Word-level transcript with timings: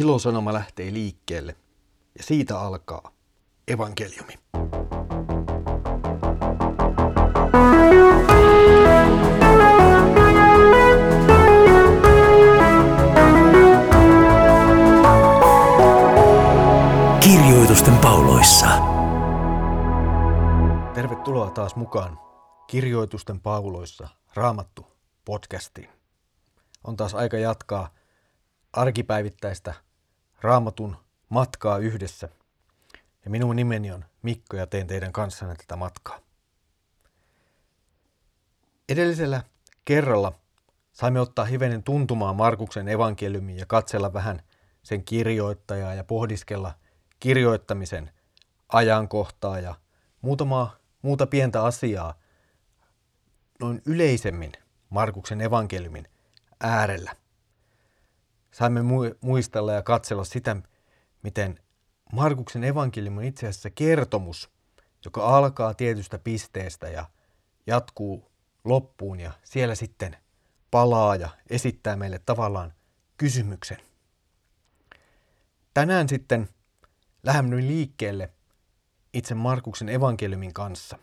ilosanoma 0.00 0.52
lähtee 0.52 0.92
liikkeelle 0.92 1.56
ja 2.18 2.22
siitä 2.24 2.60
alkaa 2.60 3.12
evankeliumi. 3.68 4.32
Kirjoitusten 17.20 17.96
pauloissa. 17.96 18.66
Tervetuloa 20.94 21.50
taas 21.50 21.76
mukaan 21.76 22.18
Kirjoitusten 22.66 23.40
pauloissa 23.40 24.08
Raamattu 24.34 24.86
podcastiin. 25.24 25.88
On 26.84 26.96
taas 26.96 27.14
aika 27.14 27.36
jatkaa 27.36 27.94
arkipäivittäistä 28.72 29.74
Raamatun 30.42 30.96
matkaa 31.28 31.78
yhdessä. 31.78 32.28
Ja 33.24 33.30
minun 33.30 33.56
nimeni 33.56 33.92
on 33.92 34.04
Mikko 34.22 34.56
ja 34.56 34.66
teen 34.66 34.86
teidän 34.86 35.12
kanssanne 35.12 35.54
tätä 35.54 35.76
matkaa. 35.76 36.18
Edellisellä 38.88 39.42
kerralla 39.84 40.32
saimme 40.92 41.20
ottaa 41.20 41.44
hivenen 41.44 41.82
tuntumaan 41.82 42.36
Markuksen 42.36 42.88
evankeliumiin 42.88 43.58
ja 43.58 43.66
katsella 43.66 44.12
vähän 44.12 44.42
sen 44.82 45.04
kirjoittajaa 45.04 45.94
ja 45.94 46.04
pohdiskella 46.04 46.74
kirjoittamisen 47.20 48.10
ajankohtaa 48.68 49.58
ja 49.60 49.74
muutamaa 50.22 50.76
muuta 51.02 51.26
pientä 51.26 51.64
asiaa 51.64 52.14
noin 53.60 53.82
yleisemmin 53.86 54.52
Markuksen 54.90 55.40
evankeliumin 55.40 56.08
äärellä. 56.60 57.16
Saimme 58.50 58.80
muistella 59.20 59.72
ja 59.72 59.82
katsella 59.82 60.24
sitä, 60.24 60.56
miten 61.22 61.58
Markuksen 62.12 62.64
evankeliumi 62.64 63.18
on 63.18 63.24
itse 63.24 63.48
asiassa 63.48 63.70
kertomus, 63.70 64.50
joka 65.04 65.36
alkaa 65.36 65.74
tietystä 65.74 66.18
pisteestä 66.18 66.88
ja 66.88 67.06
jatkuu 67.66 68.30
loppuun 68.64 69.20
ja 69.20 69.32
siellä 69.44 69.74
sitten 69.74 70.16
palaa 70.70 71.16
ja 71.16 71.28
esittää 71.50 71.96
meille 71.96 72.18
tavallaan 72.18 72.72
kysymyksen. 73.16 73.78
Tänään 75.74 76.08
sitten 76.08 76.48
lähdemme 77.22 77.56
liikkeelle 77.56 78.30
itse 79.12 79.34
Markuksen 79.34 79.88
evankeliumin 79.88 80.52
kanssa. 80.54 80.98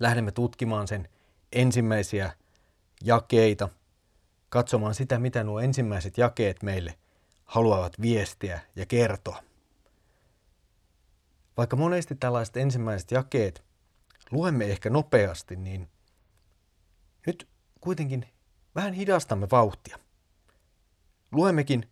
Lähdemme 0.00 0.32
tutkimaan 0.32 0.88
sen 0.88 1.08
ensimmäisiä 1.52 2.32
jakeita, 3.02 3.68
katsomaan 4.54 4.94
sitä, 4.94 5.18
mitä 5.18 5.44
nuo 5.44 5.60
ensimmäiset 5.60 6.18
jakeet 6.18 6.62
meille 6.62 6.98
haluavat 7.44 8.00
viestiä 8.00 8.60
ja 8.76 8.86
kertoa. 8.86 9.42
Vaikka 11.56 11.76
monesti 11.76 12.14
tällaiset 12.14 12.56
ensimmäiset 12.56 13.10
jakeet 13.10 13.64
luemme 14.30 14.64
ehkä 14.64 14.90
nopeasti, 14.90 15.56
niin 15.56 15.90
nyt 17.26 17.48
kuitenkin 17.80 18.28
vähän 18.74 18.92
hidastamme 18.92 19.48
vauhtia. 19.50 19.98
Luemmekin 21.32 21.90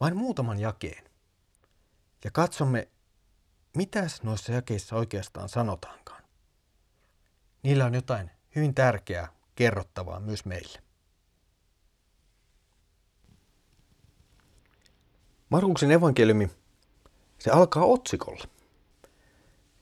vain 0.00 0.16
muutaman 0.16 0.58
jakeen 0.58 1.04
ja 2.24 2.30
katsomme, 2.30 2.88
mitä 3.76 4.06
noissa 4.22 4.52
jakeissa 4.52 4.96
oikeastaan 4.96 5.48
sanotaankaan. 5.48 6.22
Niillä 7.62 7.84
on 7.84 7.94
jotain 7.94 8.30
hyvin 8.56 8.74
tärkeää 8.74 9.32
kerrottavaa 9.54 10.20
myös 10.20 10.44
meille. 10.44 10.89
Markuksen 15.50 15.90
evankeliumi, 15.90 16.50
se 17.38 17.50
alkaa 17.50 17.84
otsikolla. 17.84 18.44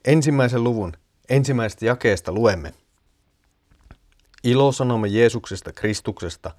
Ensimmäisen 0.04 0.64
luvun 0.64 0.92
ensimmäisestä 1.28 1.86
jakeesta 1.86 2.32
luemme. 2.32 2.74
Ilosanoma 4.44 5.06
Jeesuksesta 5.06 5.72
Kristuksesta, 5.72 6.50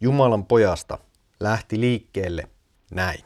Jumalan 0.00 0.46
pojasta, 0.46 0.98
lähti 1.40 1.80
liikkeelle 1.80 2.48
näin. 2.90 3.24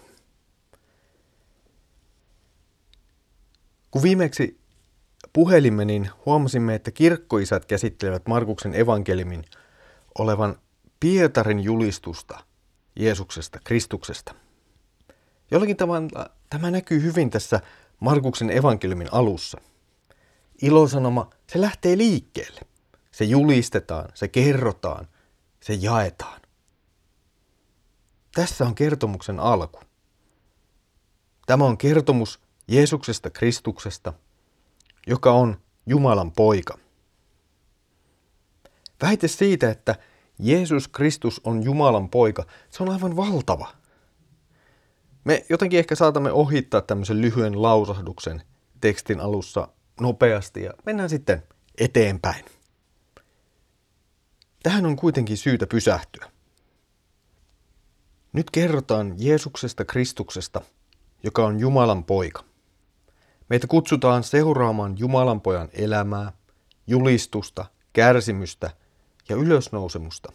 Kun 3.91 4.03
viimeksi 4.03 4.61
puhelimme, 5.33 5.85
niin 5.85 6.11
huomasimme, 6.27 6.75
että 6.75 6.91
kirkkoisät 6.91 7.65
käsittelevät 7.65 8.27
Markuksen 8.27 8.75
evankeliumin 8.75 9.45
olevan 10.19 10.57
Pietarin 11.01 11.61
julistusta 11.61 12.39
Jeesuksesta, 12.97 13.59
Kristuksesta. 13.65 14.42
Jollakin 15.53 15.77
tavalla 15.77 16.31
tämä 16.51 16.71
näkyy 16.71 17.03
hyvin 17.03 17.31
tässä 17.31 17.61
Markuksen 18.01 18.51
evankeliumin 18.51 19.09
alussa. 19.13 19.61
Ilosanoma, 20.63 21.31
se 21.47 21.61
lähtee 21.61 21.99
liikkeelle. 21.99 22.61
Se 23.11 23.25
julistetaan, 23.25 24.09
se 24.15 24.29
kerrotaan, 24.29 25.09
se 25.61 25.75
jaetaan. 25.75 26.41
Tässä 28.35 28.65
on 28.65 28.75
kertomuksen 28.75 29.41
alku. 29.41 29.81
Tämä 31.47 31.65
on 31.65 31.79
kertomus 31.79 32.41
Jeesuksesta 32.69 33.31
Kristuksesta, 33.31 34.13
joka 35.07 35.33
on 35.33 35.61
Jumalan 35.87 36.33
poika. 36.33 36.79
Väite 39.03 39.29
siitä, 39.29 39.71
että 39.71 39.95
Jeesus 40.39 40.89
Kristus 40.89 41.41
on 41.45 41.63
Jumalan 41.63 42.09
poika, 42.09 42.47
se 42.71 42.83
on 42.83 42.91
aivan 42.91 43.17
valtava. 43.17 43.82
Me 45.25 45.45
jotenkin 45.49 45.79
ehkä 45.79 45.95
saatamme 45.95 46.33
ohittaa 46.33 46.81
tämmöisen 46.81 47.21
lyhyen 47.21 47.63
lausahduksen 47.63 48.43
tekstin 48.81 49.21
alussa 49.21 49.69
nopeasti 50.01 50.63
ja 50.63 50.73
mennään 50.87 51.11
sitten 51.11 51.43
eteenpäin. 51.79 52.45
Tähän 54.63 54.87
on 54.87 54.97
kuitenkin 54.97 55.37
syytä 55.37 55.67
pysähtyä. 55.67 56.31
Nyt 58.33 58.51
kerrotaan 58.51 59.15
Jeesuksesta 59.19 59.85
Kristuksesta, 59.85 60.61
joka 61.23 61.47
on 61.47 61.61
Jumalan 61.61 62.05
poika. 62.05 62.45
Meitä 63.49 63.67
kutsutaan 63.67 64.25
seuraamaan 64.25 64.99
Jumalan 64.99 65.41
pojan 65.41 65.69
elämää, 65.73 66.33
julistusta, 66.87 67.65
kärsimystä 67.93 68.71
ja 69.29 69.37
ylösnousemusta 69.37 70.33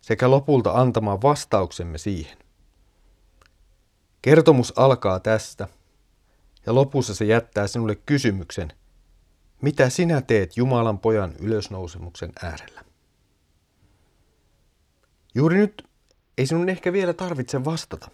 sekä 0.00 0.30
lopulta 0.30 0.72
antamaan 0.72 1.22
vastauksemme 1.22 1.98
siihen. 1.98 2.38
Kertomus 4.22 4.72
alkaa 4.76 5.20
tästä 5.20 5.68
ja 6.66 6.74
lopussa 6.74 7.14
se 7.14 7.24
jättää 7.24 7.66
sinulle 7.66 7.94
kysymyksen, 7.94 8.72
mitä 9.62 9.90
sinä 9.90 10.22
teet 10.22 10.56
Jumalan 10.56 10.98
pojan 10.98 11.36
ylösnousemuksen 11.36 12.32
äärellä? 12.42 12.84
Juuri 15.34 15.56
nyt 15.58 15.88
ei 16.38 16.46
sinun 16.46 16.68
ehkä 16.68 16.92
vielä 16.92 17.12
tarvitse 17.12 17.64
vastata. 17.64 18.10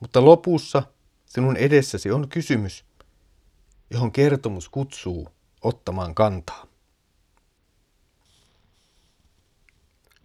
Mutta 0.00 0.24
lopussa 0.24 0.82
sinun 1.26 1.56
edessäsi 1.56 2.10
on 2.10 2.28
kysymys, 2.28 2.84
johon 3.90 4.12
kertomus 4.12 4.68
kutsuu 4.68 5.28
ottamaan 5.62 6.14
kantaa. 6.14 6.66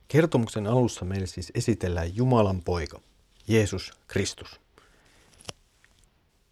Kertomuksen 0.07 0.67
alussa 0.67 1.05
meille 1.05 1.27
siis 1.27 1.51
esitellään 1.55 2.15
Jumalan 2.15 2.61
poika, 2.61 3.01
Jeesus 3.49 3.93
Kristus. 4.07 4.61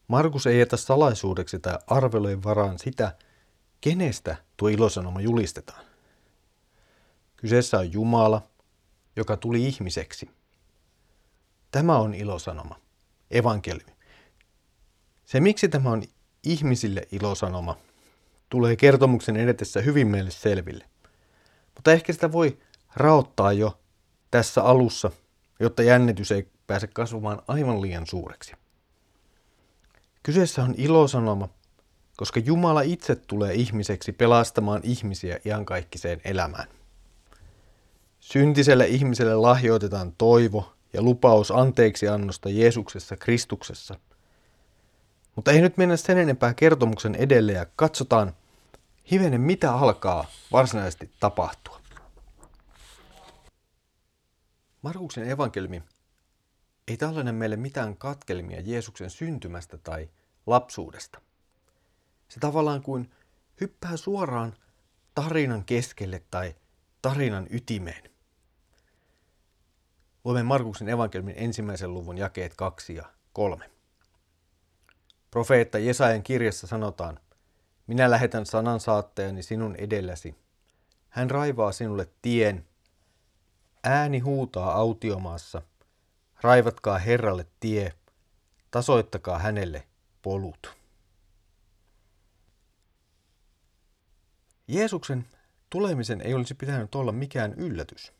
Markus 0.08 0.47
ei 0.47 0.59
jätä 0.59 0.78
salaisuudeksi 0.78 1.59
tai 1.59 1.80
arvelujen 1.88 2.44
varaan 2.44 2.80
sitä, 2.80 3.16
kenestä 3.81 4.35
tuo 4.58 4.68
ilosanoma 4.68 5.22
julistetaan. 5.22 5.85
Kyseessä 7.35 7.80
on 7.80 7.94
Jumala, 7.94 8.41
joka 9.16 9.38
tuli 9.38 9.66
ihmiseksi. 9.66 10.30
Tämä 11.72 11.97
on 11.97 12.13
ilosanoma, 12.13 12.79
evankeliumi. 13.32 13.91
Se, 15.26 15.40
miksi 15.40 15.70
tämä 15.70 15.90
on 15.90 16.03
ihmisille 16.44 17.08
ilosanoma, 17.11 17.78
tulee 18.49 18.76
kertomuksen 18.76 19.38
edetessä 19.38 19.82
hyvin 19.82 20.08
meille 20.08 20.32
selville. 20.32 20.85
Mutta 21.76 21.91
ehkä 21.91 22.14
sitä 22.14 22.32
voi 22.32 22.58
raottaa 22.96 23.53
jo 23.53 23.79
tässä 24.32 24.64
alussa, 24.64 25.11
jotta 25.59 25.84
jännitys 25.84 26.32
ei 26.32 26.47
pääse 26.67 26.87
kasvamaan 26.87 27.41
aivan 27.47 27.81
liian 27.81 28.08
suureksi. 28.08 28.53
Kyseessä 30.23 30.64
on 30.64 30.75
ilosanoma, 30.78 31.49
koska 32.17 32.40
Jumala 32.40 32.81
itse 32.81 33.16
tulee 33.16 33.53
ihmiseksi 33.53 34.11
pelastamaan 34.11 34.81
ihmisiä 34.84 35.40
iankaikkiseen 35.46 36.22
elämään. 36.23 36.67
Syntiselle 38.19 38.87
ihmiselle 38.87 39.35
lahjoitetaan 39.35 40.14
toivo 40.17 40.73
ja 40.93 41.02
lupaus 41.02 41.52
anteeksi 41.52 42.08
annosta 42.08 42.49
Jeesuksessa 42.49 43.17
Kristuksessa– 43.17 43.99
mutta 45.37 45.52
ei 45.52 45.61
nyt 45.61 45.78
mennä 45.78 45.97
sen 45.97 46.17
enempää 46.17 46.53
kertomuksen 46.53 47.16
edelle 47.16 47.52
ja 47.52 47.66
katsotaan 47.75 48.34
hivenen 49.11 49.41
mitä 49.41 49.73
alkaa 49.73 50.25
varsinaisesti 50.52 51.11
tapahtua. 51.20 51.81
Markuksen 54.81 55.29
evankeliumi 55.29 55.84
ei 56.87 56.97
tällainen 56.97 57.35
meille 57.35 57.55
mitään 57.55 57.97
katkelmia 57.97 58.61
Jeesuksen 58.61 59.09
syntymästä 59.09 59.78
tai 59.78 60.09
lapsuudesta. 60.45 61.22
Se 62.28 62.39
tavallaan 62.39 62.81
kuin 62.81 63.11
hyppää 63.61 63.97
suoraan 63.97 64.53
tarinan 65.16 65.66
keskelle 65.66 66.23
tai 66.31 66.55
tarinan 67.01 67.47
ytimeen. 67.49 68.09
Luemme 70.23 70.43
Markuksen 70.43 70.89
evankeliumin 70.89 71.35
ensimmäisen 71.37 71.93
luvun 71.93 72.17
jakeet 72.17 72.53
kaksi 72.55 72.95
ja 72.95 73.05
kolme. 73.34 73.72
Profeetta 75.31 75.79
Jesajan 75.79 76.23
kirjassa 76.23 76.67
sanotaan, 76.67 77.19
minä 77.87 78.11
lähetän 78.11 78.45
sanansaattajani 78.45 79.43
sinun 79.43 79.75
edelläsi. 79.75 80.35
Hän 81.09 81.31
raivaa 81.31 81.72
sinulle 81.72 82.09
tien. 82.22 82.66
Ääni 83.84 84.19
huutaa 84.19 84.72
autiomaassa. 84.72 85.61
Raivatkaa 86.41 86.97
Herralle 86.97 87.45
tie. 87.59 87.93
Tasoittakaa 88.72 89.39
hänelle 89.39 89.87
polut. 90.22 90.75
Jeesuksen 94.67 95.25
tulemisen 95.69 96.22
ei 96.22 96.34
olisi 96.34 96.53
pitänyt 96.55 96.95
olla 96.95 97.11
mikään 97.11 97.53
yllätys. 97.53 98.13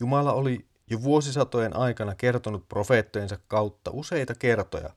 Jumala 0.00 0.32
oli 0.32 0.66
jo 0.90 1.02
vuosisatojen 1.02 1.76
aikana 1.76 2.14
kertonut 2.14 2.68
profeettojensa 2.68 3.38
kautta 3.48 3.90
useita 3.90 4.34
kertoja, 4.34 4.90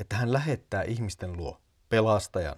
että 0.00 0.16
hän 0.16 0.32
lähettää 0.32 0.82
ihmisten 0.82 1.36
luo 1.36 1.60
pelastajan. 1.88 2.56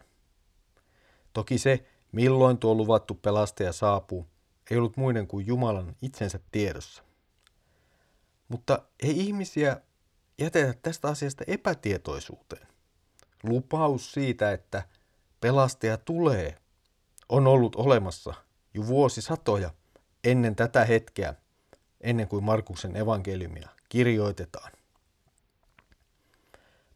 Toki 1.32 1.58
se, 1.58 1.86
milloin 2.12 2.58
tuo 2.58 2.74
luvattu 2.74 3.14
pelastaja 3.14 3.72
saapuu, 3.72 4.26
ei 4.70 4.76
ollut 4.76 4.96
muiden 4.96 5.26
kuin 5.26 5.46
Jumalan 5.46 5.96
itsensä 6.02 6.40
tiedossa. 6.52 7.09
Mutta 8.50 8.82
ei 9.02 9.18
ihmisiä 9.18 9.80
jätetä 10.38 10.74
tästä 10.82 11.08
asiasta 11.08 11.44
epätietoisuuteen. 11.46 12.66
Lupaus 13.42 14.12
siitä, 14.12 14.52
että 14.52 14.82
pelastaja 15.40 15.96
tulee, 15.96 16.56
on 17.28 17.46
ollut 17.46 17.76
olemassa 17.76 18.34
jo 18.74 18.86
vuosisatoja 18.86 19.70
ennen 20.24 20.56
tätä 20.56 20.84
hetkeä, 20.84 21.34
ennen 22.00 22.28
kuin 22.28 22.44
Markuksen 22.44 22.96
evankeliumia 22.96 23.68
kirjoitetaan. 23.88 24.72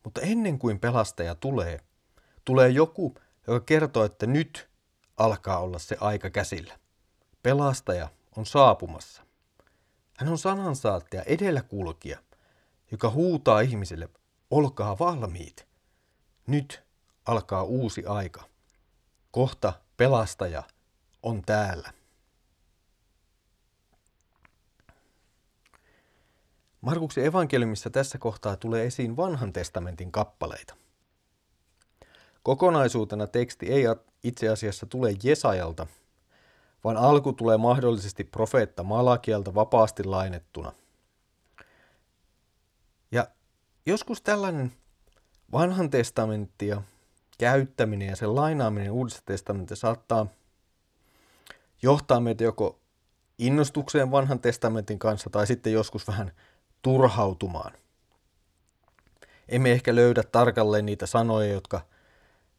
Mutta 0.04 0.20
ennen 0.20 0.58
kuin 0.58 0.80
pelastaja 0.80 1.34
tulee, 1.34 1.80
tulee 2.44 2.68
joku, 2.68 3.14
joka 3.46 3.60
kertoo, 3.60 4.04
että 4.04 4.26
nyt 4.26 4.68
alkaa 5.16 5.58
olla 5.58 5.78
se 5.78 5.96
aika 6.00 6.30
käsillä. 6.30 6.78
Pelastaja 7.42 8.08
on 8.36 8.46
saapumassa. 8.46 9.23
Hän 10.16 10.28
on 10.28 10.38
sanansaattaja, 10.38 11.22
edelläkulkija, 11.22 12.18
joka 12.90 13.10
huutaa 13.10 13.60
ihmisille, 13.60 14.08
olkaa 14.50 14.98
valmiit. 14.98 15.66
Nyt 16.46 16.82
alkaa 17.26 17.62
uusi 17.62 18.06
aika. 18.06 18.44
Kohta 19.30 19.72
pelastaja 19.96 20.62
on 21.22 21.42
täällä. 21.42 21.92
Markuksen 26.80 27.24
evankeliumissa 27.24 27.90
tässä 27.90 28.18
kohtaa 28.18 28.56
tulee 28.56 28.86
esiin 28.86 29.16
vanhan 29.16 29.52
testamentin 29.52 30.12
kappaleita. 30.12 30.76
Kokonaisuutena 32.42 33.26
teksti 33.26 33.66
ei 33.66 33.84
itse 34.24 34.48
asiassa 34.48 34.86
tule 34.86 35.14
Jesajalta, 35.22 35.86
vaan 36.84 36.96
alku 36.96 37.32
tulee 37.32 37.56
mahdollisesti 37.56 38.24
profeetta 38.24 38.82
Malakialta 38.82 39.54
vapaasti 39.54 40.04
lainettuna. 40.04 40.72
Ja 43.12 43.26
joskus 43.86 44.22
tällainen 44.22 44.72
vanhan 45.52 45.90
testamenttia 45.90 46.82
käyttäminen 47.38 48.08
ja 48.08 48.16
sen 48.16 48.34
lainaaminen 48.34 48.90
uudessa 48.90 49.22
testamentissa 49.24 49.80
saattaa 49.80 50.26
johtaa 51.82 52.20
meitä 52.20 52.44
joko 52.44 52.78
innostukseen 53.38 54.10
vanhan 54.10 54.40
testamentin 54.40 54.98
kanssa 54.98 55.30
tai 55.30 55.46
sitten 55.46 55.72
joskus 55.72 56.08
vähän 56.08 56.32
turhautumaan. 56.82 57.72
Emme 59.48 59.72
ehkä 59.72 59.94
löydä 59.94 60.22
tarkalleen 60.22 60.86
niitä 60.86 61.06
sanoja, 61.06 61.52
jotka 61.52 61.80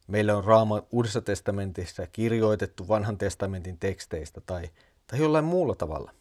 meillä 0.06 0.36
on 0.36 0.44
Raama 0.44 0.82
Uudessa 0.90 1.20
testamentissa 1.20 2.06
kirjoitettu 2.06 2.88
vanhan 2.88 3.18
testamentin 3.18 3.78
teksteistä 3.78 4.40
tai, 4.40 4.70
tai 5.06 5.18
jollain 5.18 5.44
muulla 5.44 5.74
tavalla. 5.74 6.14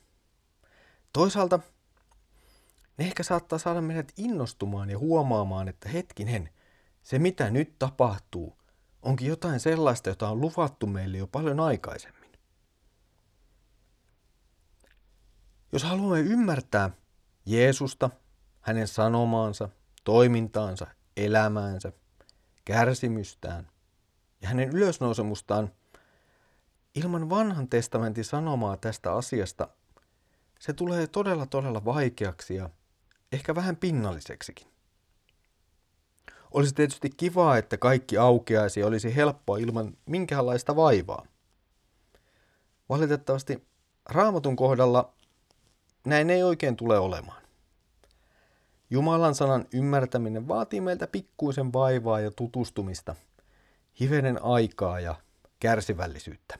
Toisaalta 1.13 1.59
ne 2.97 3.05
ehkä 3.05 3.23
saattaa 3.23 3.59
saada 3.59 3.81
meidät 3.81 4.11
innostumaan 4.17 4.89
ja 4.89 4.97
huomaamaan, 4.97 5.67
että 5.67 5.89
hetkinen, 5.89 6.49
se 7.03 7.19
mitä 7.19 7.49
nyt 7.49 7.79
tapahtuu, 7.79 8.57
onkin 9.01 9.27
jotain 9.27 9.59
sellaista, 9.59 10.09
jota 10.09 10.29
on 10.29 10.41
luvattu 10.41 10.87
meille 10.87 11.17
jo 11.17 11.27
paljon 11.27 11.59
aikaisemmin. 11.59 12.31
Jos 15.71 15.83
haluamme 15.83 16.19
ymmärtää 16.19 16.89
Jeesusta, 17.45 18.09
hänen 18.61 18.87
sanomaansa, 18.87 19.69
toimintaansa, 20.03 20.87
elämäänsä, 21.17 21.91
kärsimystään, 22.65 23.67
ja 24.41 24.47
hänen 24.47 24.69
ylösnousemustaan 24.69 25.71
ilman 26.95 27.29
vanhan 27.29 27.67
testamentin 27.67 28.25
sanomaa 28.25 28.77
tästä 28.77 29.13
asiasta, 29.13 29.67
se 30.59 30.73
tulee 30.73 31.07
todella 31.07 31.45
todella 31.45 31.85
vaikeaksi 31.85 32.55
ja 32.55 32.69
ehkä 33.31 33.55
vähän 33.55 33.75
pinnalliseksikin. 33.75 34.67
Olisi 36.51 36.75
tietysti 36.75 37.09
kivaa, 37.09 37.57
että 37.57 37.77
kaikki 37.77 38.17
aukeaisi 38.17 38.79
ja 38.79 38.87
olisi 38.87 39.15
helppoa 39.15 39.57
ilman 39.57 39.97
minkäänlaista 40.05 40.75
vaivaa. 40.75 41.25
Valitettavasti 42.89 43.67
raamatun 44.05 44.55
kohdalla 44.55 45.13
näin 46.05 46.29
ei 46.29 46.43
oikein 46.43 46.75
tule 46.75 46.99
olemaan. 46.99 47.41
Jumalan 48.89 49.35
sanan 49.35 49.65
ymmärtäminen 49.73 50.47
vaatii 50.47 50.81
meiltä 50.81 51.07
pikkuisen 51.07 51.73
vaivaa 51.73 52.19
ja 52.19 52.31
tutustumista– 52.31 53.15
hivenen 53.99 54.43
aikaa 54.43 54.99
ja 54.99 55.15
kärsivällisyyttä. 55.59 56.59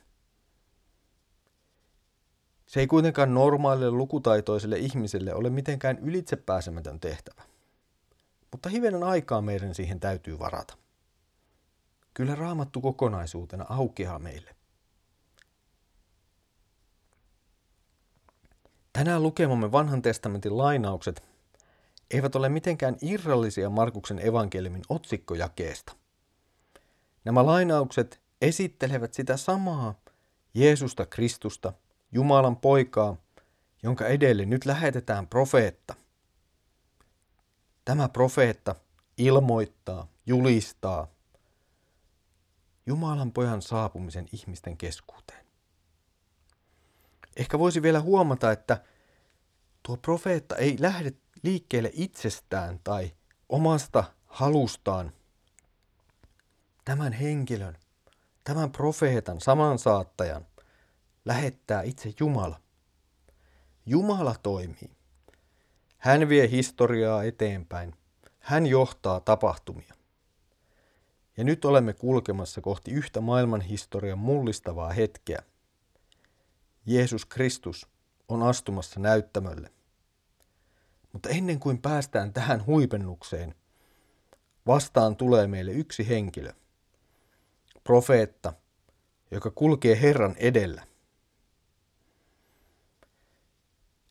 Se 2.65 2.79
ei 2.79 2.87
kuitenkaan 2.87 3.33
normaalille 3.33 3.91
lukutaitoiselle 3.91 4.77
ihmiselle 4.77 5.33
ole 5.33 5.49
mitenkään 5.49 5.97
ylitsepääsemätön 5.99 6.99
tehtävä. 6.99 7.41
Mutta 8.51 8.69
hivenen 8.69 9.03
aikaa 9.03 9.41
meidän 9.41 9.75
siihen 9.75 9.99
täytyy 9.99 10.39
varata. 10.39 10.77
Kyllä 12.13 12.35
raamattu 12.35 12.81
kokonaisuutena 12.81 13.65
aukeaa 13.69 14.19
meille. 14.19 14.55
Tänään 18.93 19.23
lukemamme 19.23 19.71
vanhan 19.71 20.01
testamentin 20.01 20.57
lainaukset 20.57 21.23
eivät 22.11 22.35
ole 22.35 22.49
mitenkään 22.49 22.97
irrallisia 23.01 23.69
Markuksen 23.69 24.19
evankeliumin 24.19 24.83
otsikkojakeesta– 24.89 25.95
Nämä 27.25 27.45
lainaukset 27.45 28.21
esittelevät 28.41 29.13
sitä 29.13 29.37
samaa 29.37 29.95
Jeesusta 30.53 31.05
Kristusta, 31.05 31.73
Jumalan 32.11 32.57
poikaa, 32.57 33.17
jonka 33.83 34.07
edelle 34.07 34.45
nyt 34.45 34.65
lähetetään 34.65 35.27
profeetta. 35.27 35.95
Tämä 37.85 38.09
profeetta 38.09 38.75
ilmoittaa, 39.17 40.07
julistaa 40.25 41.07
Jumalan 42.85 43.31
pojan 43.31 43.61
saapumisen 43.61 44.25
ihmisten 44.31 44.77
keskuuteen. 44.77 45.45
Ehkä 47.37 47.59
voisi 47.59 47.81
vielä 47.81 48.01
huomata, 48.01 48.51
että 48.51 48.83
tuo 49.83 49.97
profeetta 49.97 50.55
ei 50.55 50.75
lähde 50.79 51.13
liikkeelle 51.43 51.91
itsestään 51.93 52.79
tai 52.83 53.11
omasta 53.49 54.03
halustaan– 54.25 55.11
tämän 56.85 57.13
henkilön, 57.13 57.77
tämän 58.43 58.71
profeetan, 58.71 59.37
saattajan, 59.77 60.47
lähettää 61.25 61.81
itse 61.81 62.13
Jumala. 62.19 62.59
Jumala 63.85 64.35
toimii. 64.43 64.91
Hän 65.97 66.29
vie 66.29 66.49
historiaa 66.51 67.23
eteenpäin. 67.23 67.95
Hän 68.39 68.65
johtaa 68.65 69.19
tapahtumia. 69.19 69.93
Ja 71.37 71.43
nyt 71.43 71.65
olemme 71.65 71.93
kulkemassa 71.93 72.61
kohti 72.61 72.91
yhtä 72.91 73.21
maailman 73.21 73.61
historian 73.61 74.17
mullistavaa 74.19 74.89
hetkeä. 74.89 75.43
Jeesus 76.85 77.25
Kristus 77.25 77.87
on 78.27 78.43
astumassa 78.43 78.99
näyttämölle. 78.99 79.71
Mutta 81.13 81.29
ennen 81.29 81.59
kuin 81.59 81.81
päästään 81.81 82.33
tähän 82.33 82.65
huipennukseen, 82.65 83.55
vastaan 84.67 85.15
tulee 85.15 85.47
meille 85.47 85.71
yksi 85.71 86.07
henkilö– 86.07 86.53
profeetta, 87.85 88.53
joka 89.31 89.51
kulkee 89.51 90.01
Herran 90.01 90.35
edellä. 90.37 90.87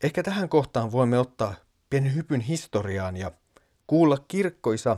Ehkä 0.03 0.23
tähän 0.23 0.49
kohtaan 0.49 0.91
voimme 0.91 1.19
ottaa 1.19 1.55
pienen 1.89 2.15
hypyn 2.15 2.41
historiaan 2.41 3.17
ja 3.17 3.31
kuulla 3.87 4.17
kirkkoisa 4.27 4.97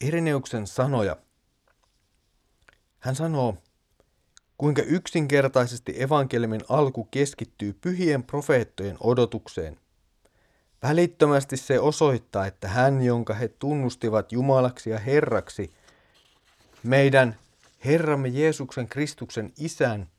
Ireneuksen 0.00 0.66
sanoja. 0.66 1.16
Hän 2.98 3.16
sanoo, 3.16 3.56
kuinka 4.58 4.82
yksinkertaisesti 4.82 6.02
evankeliumin 6.02 6.60
alku 6.68 7.04
keskittyy 7.04 7.72
pyhien 7.72 8.22
profeettojen 8.22 8.96
odotukseen. 9.00 9.80
Välittömästi 10.82 11.56
se 11.56 11.80
osoittaa, 11.80 12.46
että 12.46 12.68
hän, 12.68 13.02
jonka 13.02 13.34
he 13.34 13.48
tunnustivat 13.48 14.32
Jumalaksi 14.32 14.90
ja 14.90 14.98
Herraksi, 14.98 15.72
meidän 16.82 17.36
Herramme 17.84 18.28
Jeesuksen 18.28 18.88
Kristuksen 18.88 19.52
isän, 19.58 20.10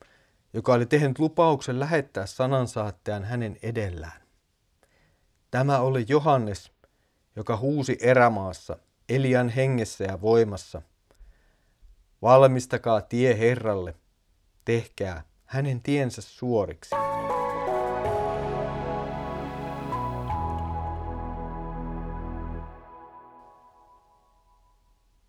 joka 0.53 0.73
oli 0.73 0.85
tehnyt 0.85 1.19
lupauksen 1.19 1.79
lähettää 1.79 2.25
sanansaattajan 2.25 3.23
hänen 3.23 3.57
edellään. 3.63 4.21
Tämä 5.51 5.79
oli 5.79 6.05
Johannes, 6.07 6.71
joka 7.35 7.57
huusi 7.57 7.97
erämaassa, 8.01 8.77
Elian 9.09 9.49
hengessä 9.49 10.03
ja 10.03 10.21
voimassa. 10.21 10.81
Valmistakaa 12.21 13.01
tie 13.01 13.37
Herralle, 13.39 13.95
tehkää 14.65 15.23
hänen 15.45 15.81
tiensä 15.81 16.21
suoriksi. 16.21 16.95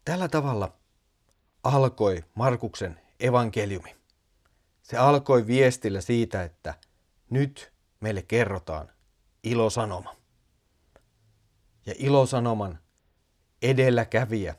Tällä 0.05 0.29
tavalla 0.29 0.82
alkoi 1.63 2.25
Markuksen 2.35 3.01
evankeliumi. 3.21 3.97
Se 4.83 4.97
alkoi 4.97 5.47
viestillä 5.47 6.01
siitä, 6.01 6.43
että 6.43 6.75
nyt 7.31 7.73
meille 8.01 8.23
kerrotaan 8.23 8.91
ilosanoma. 9.43 10.17
Ja 11.87 11.95
ilosanoman 11.99 12.79
edelläkävijä 13.63 14.55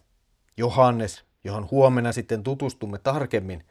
Johannes, 0.58 1.24
johon 1.44 1.68
huomenna 1.72 2.12
sitten 2.12 2.44
tutustumme 2.44 2.98
tarkemmin, 2.98 3.66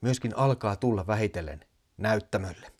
myöskin 0.00 0.36
alkaa 0.36 0.76
tulla 0.76 1.06
vähitellen 1.06 1.64
näyttämölle. 1.96 2.72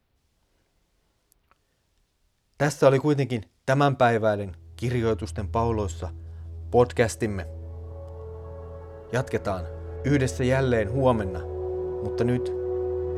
Tässä 2.59 2.89
oli 2.89 2.99
kuitenkin 2.99 3.51
tämänpäiväinen 3.67 4.57
kirjoitusten 4.77 5.49
pauloissa 5.49 6.15
podcastimme. 6.71 7.64
Jatketaan 9.15 9.67
yhdessä 10.05 10.45
jälleen 10.45 10.93
huomenna, 10.93 11.41
mutta 12.03 12.25
nyt 12.25 12.53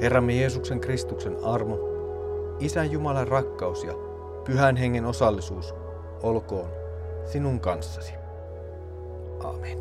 Herramme 0.01 0.33
Jeesuksen 0.33 0.81
Kristuksen 0.81 1.37
armo, 1.45 1.79
Isän 2.61 2.93
Jumalan 2.93 3.29
rakkaus 3.29 3.85
ja 3.85 3.95
Pyhän 4.45 4.77
Hengen 4.77 5.05
osallisuus 5.05 5.75
olkoon 6.23 6.69
sinun 7.25 7.61
kanssasi. 7.61 8.13
Amen. 9.45 9.79